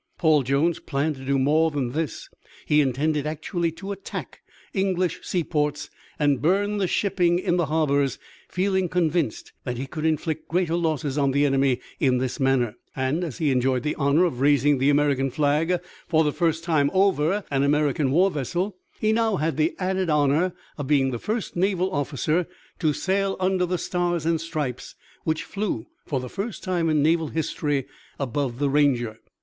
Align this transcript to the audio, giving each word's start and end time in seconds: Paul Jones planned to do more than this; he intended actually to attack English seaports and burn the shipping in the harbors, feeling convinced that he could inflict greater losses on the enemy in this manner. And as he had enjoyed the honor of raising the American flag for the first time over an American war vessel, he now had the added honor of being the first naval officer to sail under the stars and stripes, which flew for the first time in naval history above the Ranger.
Paul 0.17 0.41
Jones 0.41 0.79
planned 0.79 1.15
to 1.17 1.23
do 1.25 1.37
more 1.37 1.69
than 1.69 1.91
this; 1.91 2.27
he 2.65 2.81
intended 2.81 3.27
actually 3.27 3.71
to 3.73 3.91
attack 3.91 4.41
English 4.73 5.19
seaports 5.21 5.91
and 6.17 6.41
burn 6.41 6.79
the 6.79 6.87
shipping 6.87 7.37
in 7.37 7.57
the 7.57 7.67
harbors, 7.67 8.17
feeling 8.49 8.89
convinced 8.89 9.53
that 9.63 9.77
he 9.77 9.85
could 9.85 10.03
inflict 10.03 10.47
greater 10.47 10.73
losses 10.73 11.19
on 11.19 11.29
the 11.29 11.45
enemy 11.45 11.81
in 11.99 12.17
this 12.17 12.39
manner. 12.39 12.73
And 12.95 13.23
as 13.23 13.37
he 13.37 13.49
had 13.49 13.57
enjoyed 13.57 13.83
the 13.83 13.93
honor 13.93 14.25
of 14.25 14.39
raising 14.41 14.79
the 14.79 14.89
American 14.89 15.29
flag 15.29 15.79
for 16.07 16.23
the 16.23 16.33
first 16.33 16.63
time 16.63 16.89
over 16.95 17.43
an 17.51 17.61
American 17.61 18.09
war 18.09 18.31
vessel, 18.31 18.77
he 18.99 19.13
now 19.13 19.35
had 19.35 19.55
the 19.55 19.75
added 19.77 20.09
honor 20.09 20.53
of 20.79 20.87
being 20.87 21.11
the 21.11 21.19
first 21.19 21.55
naval 21.55 21.91
officer 21.91 22.47
to 22.79 22.91
sail 22.91 23.37
under 23.39 23.67
the 23.67 23.77
stars 23.77 24.25
and 24.25 24.41
stripes, 24.41 24.95
which 25.25 25.43
flew 25.43 25.85
for 26.07 26.19
the 26.19 26.27
first 26.27 26.63
time 26.63 26.89
in 26.89 27.03
naval 27.03 27.27
history 27.27 27.85
above 28.19 28.57
the 28.57 28.67
Ranger. 28.67 29.19